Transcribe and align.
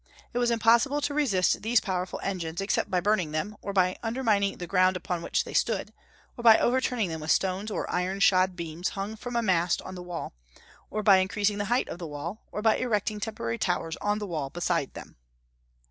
It 0.33 0.39
was 0.39 0.49
impossible 0.49 0.99
to 1.01 1.13
resist 1.13 1.61
these 1.61 1.79
powerful 1.79 2.19
engines 2.23 2.59
except 2.59 2.89
by 2.89 3.01
burning 3.01 3.33
them, 3.33 3.55
or 3.61 3.71
by 3.71 3.99
undermining 4.01 4.57
the 4.57 4.65
ground 4.65 4.97
upon 4.97 5.21
which 5.21 5.43
they 5.43 5.53
stood, 5.53 5.93
or 6.35 6.43
by 6.43 6.57
overturning 6.57 7.09
them 7.09 7.21
with 7.21 7.29
stones 7.29 7.69
or 7.69 7.87
iron 7.87 8.19
shod 8.19 8.55
beams 8.55 8.89
hung 8.97 9.15
from 9.15 9.35
a 9.35 9.43
mast 9.43 9.79
on 9.83 9.93
the 9.93 10.01
wall, 10.01 10.33
or 10.89 11.03
by 11.03 11.17
increasing 11.17 11.59
the 11.59 11.65
height 11.65 11.87
of 11.87 11.99
the 11.99 12.07
wall, 12.07 12.41
or 12.51 12.63
by 12.63 12.77
erecting 12.77 13.19
temporary 13.19 13.59
towers 13.59 13.95
on 13.97 14.17
the 14.17 14.25
wall 14.25 14.49
beside 14.49 14.91
them. 14.95 15.17